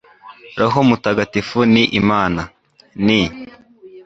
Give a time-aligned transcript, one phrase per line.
[0.59, 2.41] roho mutagatifu ni imana,
[3.05, 3.21] ni